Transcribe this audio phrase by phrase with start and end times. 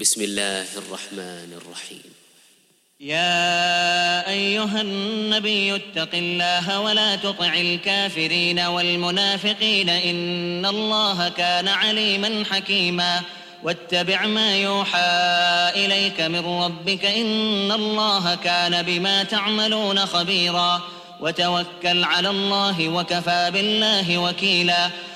[0.00, 2.12] بسم الله الرحمن الرحيم.
[3.00, 13.22] يا أيها النبي اتق الله ولا تطع الكافرين والمنافقين إن الله كان عليما حكيما.
[13.62, 15.10] واتبع ما يوحى
[15.76, 20.82] إليك من ربك إن الله كان بما تعملون خبيرا.
[21.20, 24.90] وتوكل على الله وكفى بالله وكيلا.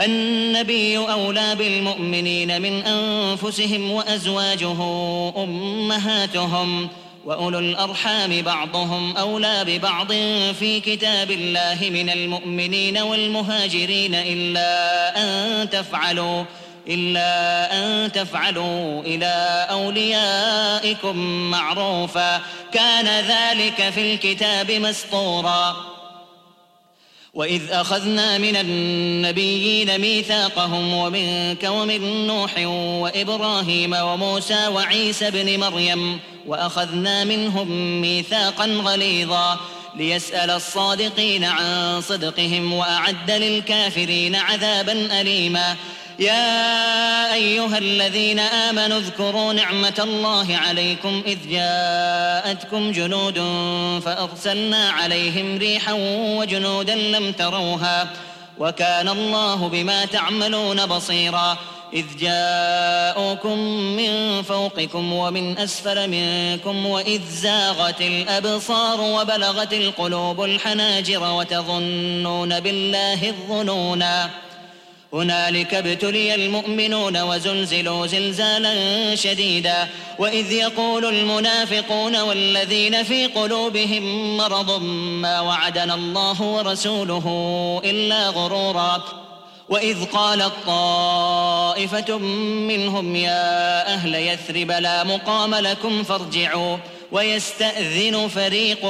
[0.00, 4.76] النبي أولى بالمؤمنين من أنفسهم وأزواجه
[5.36, 6.88] أمهاتهم
[7.24, 10.12] وأولو الأرحام بعضهم أولى ببعض
[10.58, 16.44] في كتاب الله من المؤمنين والمهاجرين إلا أن تفعلوا
[16.88, 21.16] إلا أن تفعلوا إلى أوليائكم
[21.50, 22.40] معروفا.
[22.72, 25.93] كان ذلك في الكتاب مسطورا.
[27.34, 32.58] وإذ أخذنا من النبيين ميثاقهم ومنك ومن نوح
[33.02, 39.60] وإبراهيم وموسى وعيسى بن مريم وأخذنا منهم ميثاقا غليظا
[39.96, 45.76] ليسأل الصادقين عن صدقهم وأعد للكافرين عذابا أليما
[46.18, 53.38] يا أيها الذين آمنوا اذكروا نعمة الله عليكم إذ جاءتكم جنود
[54.04, 55.92] فأرسلنا عليهم ريحا
[56.38, 58.08] وجنودا لم تروها
[58.58, 61.58] وكان الله بما تعملون بصيرا
[61.92, 63.58] إذ جاءوكم
[63.96, 74.30] من فوقكم ومن أسفل منكم وإذ زاغت الأبصار وبلغت القلوب الحناجر وتظنون بالله الظنونا
[75.14, 79.88] هنالك ابتلي المؤمنون وزلزلوا زلزالا شديدا
[80.18, 84.82] وإذ يقول المنافقون والذين في قلوبهم مرض
[85.22, 87.26] ما وعدنا الله ورسوله
[87.84, 89.04] إلا غرورا
[89.68, 92.18] وإذ قالت طائفه
[92.68, 96.76] منهم يا أهل يثرب لا مقام لكم فارجعوا
[97.14, 98.84] ويستأذن فريق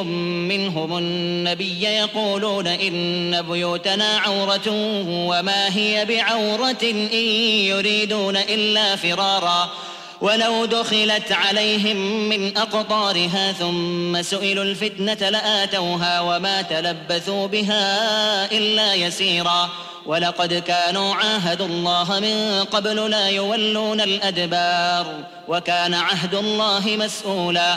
[0.51, 4.69] منهم النبي يقولون إن بيوتنا عورة
[5.07, 7.19] وما هي بعورة إن
[7.65, 9.71] يريدون إلا فرارا
[10.21, 19.71] ولو دخلت عليهم من أقطارها ثم سئلوا الفتنة لآتوها وما تلبثوا بها إلا يسيرا
[20.07, 25.07] ولقد كانوا عاهدوا الله من قبل لا يولون الأدبار
[25.49, 27.77] وكان عهد الله مسؤولا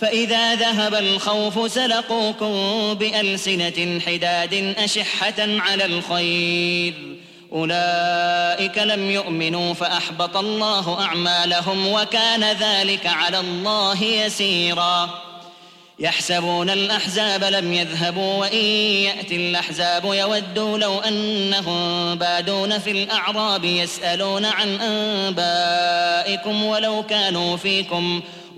[0.00, 2.54] فإذا ذهب الخوف سلقوكم
[2.94, 6.94] بألسنة حداد أشحة على الخير.
[7.52, 15.10] أولئك لم يؤمنوا فأحبط الله أعمالهم وكان ذلك على الله يسيرا.
[15.98, 18.64] يحسبون الأحزاب لم يذهبوا وإن
[19.04, 28.39] يأتي الأحزاب يودوا لو أنهم بادون في الأعراب يسألون عن أنبائكم ولو كانوا فيكم ۖ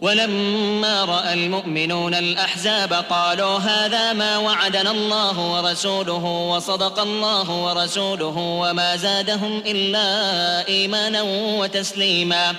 [0.00, 9.62] ولما رأى المؤمنون الأحزاب قالوا هذا ما وعدنا الله ورسوله وصدق الله ورسوله وما زادهم
[9.66, 11.22] إلا إيمانا
[11.60, 12.54] وتسليما.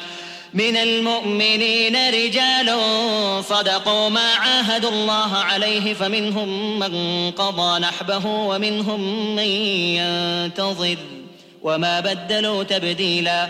[0.53, 2.77] من المؤمنين رجال
[3.43, 9.47] صدقوا ما عاهدوا الله عليه فمنهم من قضى نحبه ومنهم من
[9.97, 10.97] ينتظر
[11.63, 13.49] وما بدلوا تبديلا.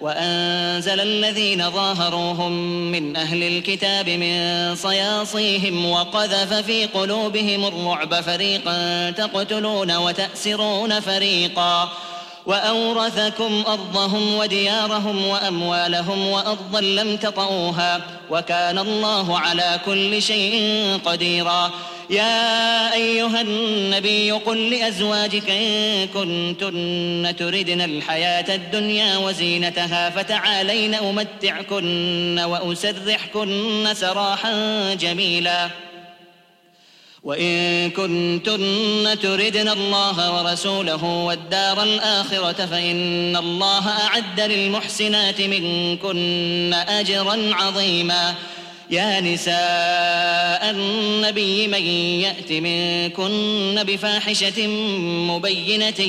[0.00, 2.52] وأنزل الذين ظاهروهم
[2.92, 11.88] من أهل الكتاب من صياصيهم وقذف في قلوبهم الرعب فريقا تقتلون وتأسرون فريقا
[12.46, 18.00] وأورثكم أرضهم وديارهم وأموالهم وأرضا لم تطئوها
[18.30, 21.70] وكان الله على كل شيء قديرا
[22.10, 34.94] يا أيها النبي قل لأزواجك إن كنتن تردن الحياة الدنيا وزينتها فتعالين أمتعكن وأسرحكن سراحا
[34.94, 35.70] جميلا.
[37.22, 48.34] وإن كنتن تردن الله ورسوله والدار الآخرة فإن الله أعد للمحسنات منكن أجرا عظيما.
[48.90, 51.86] يا نساء النبي من
[52.20, 54.66] يأت منكن بفاحشة
[55.30, 56.00] مبينة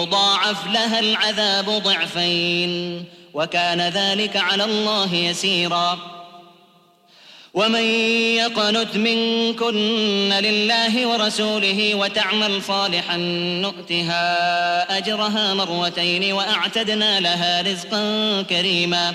[0.00, 6.16] يضاعف لها العذاب ضعفين وكان ذلك على الله يسيراً.
[7.54, 7.82] ومن
[8.36, 13.16] يقنت منكن لله ورسوله وتعمل صالحا
[13.62, 19.14] نؤتها أجرها مرتين وأعتدنا لها رزقا كريما.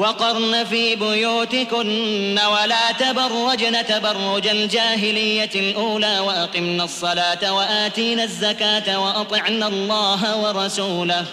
[0.00, 11.24] وقرن في بيوتكن ولا تبرجن تبرج الجاهلية الأولى وأقمن الصلاة وآتينا الزكاة وأطعنا الله ورسوله.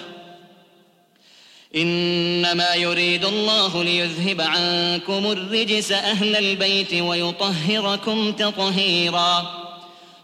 [1.76, 9.46] إنما يريد الله ليذهب عنكم الرجس أهل البيت ويطهركم تطهيراً.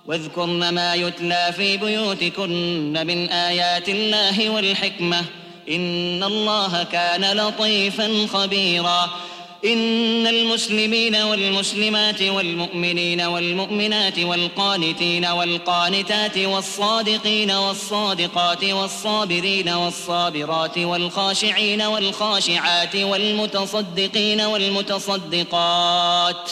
[0.07, 5.42] واذكرن ما يتلى في بيوتكن من آيات الله والحكمة.
[5.69, 9.09] إن الله كان لطيفا خبيرا.
[9.65, 25.69] إن المسلمين والمسلمات والمؤمنين والمؤمنات والقانتين والقانتات والصادقين والصادقات والصابرين والصابرات والخاشعين والخاشعات والمتصدقين والمتصدقات
[26.49, 26.51] ۖ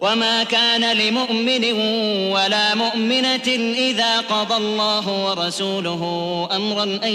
[0.00, 1.64] وما كان لمؤمن
[2.32, 6.02] ولا مؤمنة إذا قضى الله ورسوله
[6.52, 7.12] أمرا أن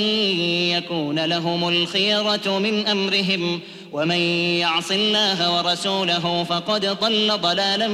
[0.69, 3.59] يكون لهم الخيرة من أمرهم
[3.91, 4.19] ومن
[4.59, 7.87] يعص الله ورسوله فقد ضل ضلالا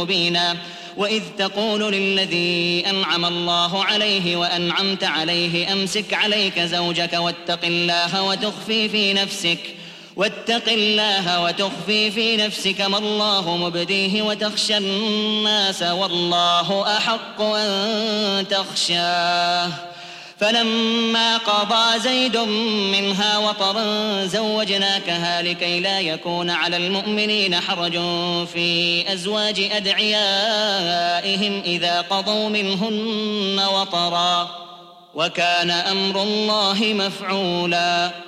[0.00, 0.56] مبينا
[0.96, 9.12] وإذ تقول للذي أنعم الله عليه وأنعمت عليه أمسك عليك زوجك واتق الله وتخفي في
[9.12, 9.78] نفسك ۖ
[10.18, 19.68] واتق الله وتخفي في نفسك ما الله مبديه وتخشى الناس والله أحق أن تخشاه.
[20.38, 22.36] فلما قضى زيد
[22.92, 23.84] منها وطرا
[24.24, 27.92] زوجناكها لكي لا يكون على المؤمنين حرج
[28.52, 34.48] في أزواج أدعيائهم إذا قضوا منهن وطرا.
[35.14, 38.27] وكان أمر الله مفعولا.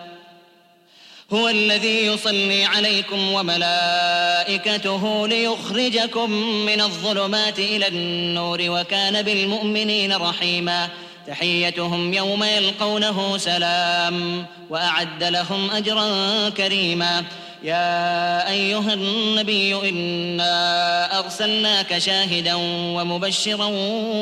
[1.33, 10.89] هو الذي يصلي عليكم وملائكته ليخرجكم من الظلمات إلى النور وكان بالمؤمنين رحيما.
[11.27, 17.23] تحيتهم يوم يلقونه سلام وأعد لهم أجرا كريما.
[17.63, 22.53] يا أيها النبي إنا أرسلناك شاهدا
[22.95, 23.69] ومبشرا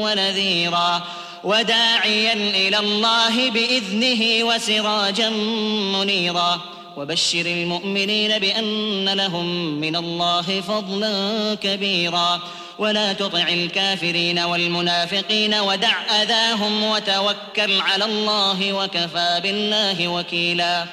[0.04, 1.04] ونذيرا
[1.44, 5.30] وداعيا إلى الله بإذنه وسراجا
[5.94, 6.79] منيرا.
[7.00, 9.46] وبشر المؤمنين بأن لهم
[9.80, 12.42] من الله فضلا كبيرا.
[12.80, 20.86] ولا تطع الكافرين والمنافقين ودع أذاهم وتوكل على الله وكفى بالله وكيلا.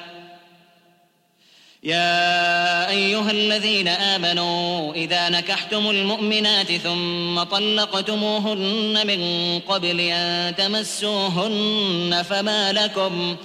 [1.83, 9.21] يا أيها الذين آمنوا إذا نكحتم المؤمنات ثم طلقتموهن من
[9.59, 13.35] قبل أن تمسوهن فما لكم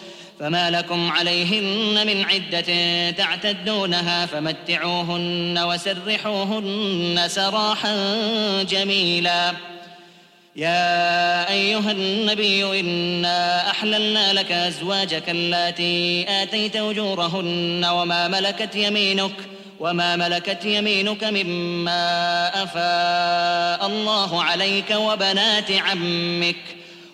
[0.43, 7.97] فما لكم عليهن من عدة تعتدونها فمتعوهن وسرحوهن سراحا
[8.63, 9.53] جميلا.
[10.57, 19.37] يا أيها النبي إنا أحللنا لك أزواجك اللاتي آتيت أجورهن وما ملكت يمينك
[19.81, 26.82] وما ملكت يمينك مما أفاء الله عليك وبنات عمك.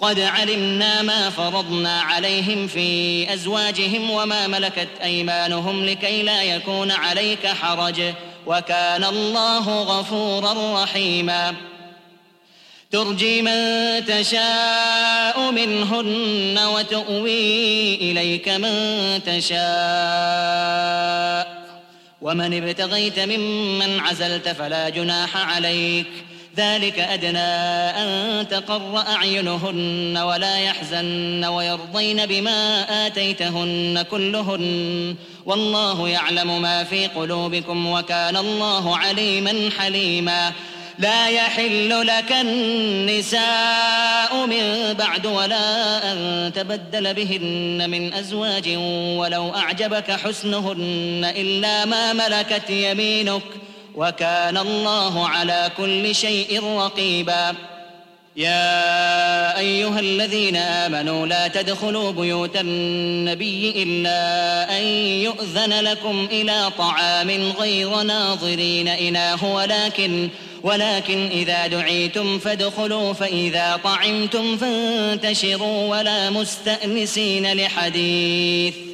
[0.00, 8.00] قد علمنا ما فرضنا عليهم في أزواجهم وما ملكت أيمانهم لكي لا يكون عليك حرج
[8.46, 11.54] وكان الله غفورا رحيما.
[12.94, 19.64] ترجي من تشاء منهن وتؤوي إليك من تشاء
[22.22, 26.06] ومن ابتغيت ممن عزلت فلا جناح عليك
[26.56, 27.38] ذلك أدنى
[28.02, 35.16] أن تقر أعينهن ولا يحزن ويرضين بما آتيتهن كلهن.
[35.46, 40.52] والله يعلم ما في قلوبكم وكان الله عليما حليما.
[40.98, 48.68] لا يحل لك النساء من بعد ولا أن تبدل بهن من أزواج
[49.18, 53.42] ولو أعجبك حسنهن إلا ما ملكت يمينك.
[53.96, 57.54] وكان الله على كل شيء رقيبا.
[58.36, 64.84] يا أيها الذين آمنوا لا تدخلوا بيوت النبي إلا أن
[65.22, 70.28] يؤذن لكم إلى طعام غير ناظرين إناه ولكن
[70.62, 78.93] ولكن إذا دعيتم فادخلوا فإذا طعمتم فانتشروا ولا مستأنسين لحديث.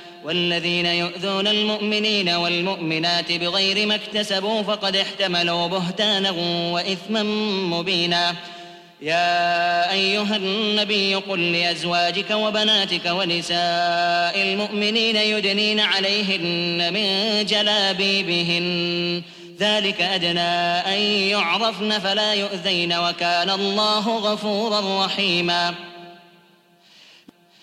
[0.25, 6.31] والذين يؤذون المؤمنين والمؤمنات بغير ما اكتسبوا فقد احتملوا بهتانا
[6.71, 7.23] وإثما
[7.77, 8.35] مبينا.
[9.01, 19.21] يا أيها النبي قل لأزواجك وبناتك ونساء المؤمنين يدنين عليهن من جلابيبهن.
[19.59, 20.39] ذلك أدنى
[20.95, 25.90] أن يعرفن فلا يؤذين وكان الله غفورا رحيما.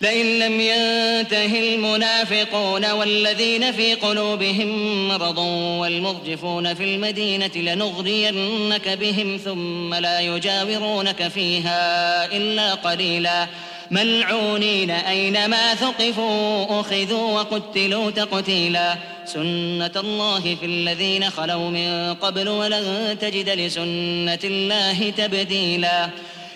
[0.01, 5.39] لئن لم ينته المنافقون والذين في قلوبهم مرض
[5.81, 13.47] والمرجفون في المدينة لنغرينك بهم ثم لا يجاورونك فيها إلا قليلا.
[13.91, 18.97] ملعونين أينما ثقفوا أخذوا وقتلوا تقتيلا.
[19.27, 26.09] سنة الله في الذين خلوا من قبل ولن تجد لسنة الله تبديلا.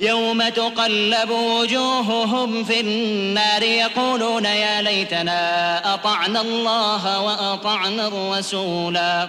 [0.00, 9.28] يوم تقلب وجوههم في النار يقولون يا ليتنا أطعنا الله وأطعنا الرسولا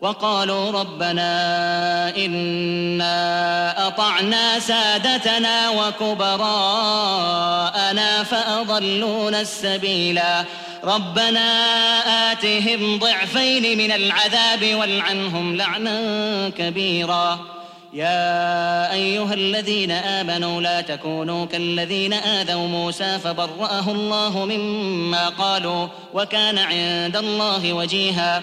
[0.00, 6.38] وقالوا ربنا إنا أطعنا سادتنا وكبراءنا
[8.24, 10.44] فأضلونا السبيلا
[10.84, 11.52] ربنا
[12.32, 17.57] آتهم ضعفين من العذاب والعنهم لعنا كبيرا.
[17.92, 27.16] يا أيها الذين آمنوا لا تكونوا كالذين آذوا موسى فبرأه الله مما قالوا وكان عند
[27.16, 28.42] الله وجيها.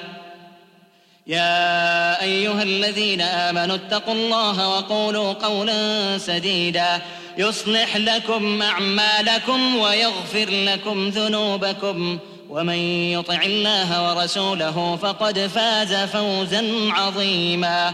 [1.28, 7.02] يا أيها الذين آمنوا اتقوا الله وقولوا قولا سديدا.
[7.38, 12.19] يصلح لكم أعمالكم ويغفر لكم ذنوبكم.
[12.50, 12.78] ومن
[13.12, 17.93] يطع الله ورسوله فقد فاز فوزا عظيما.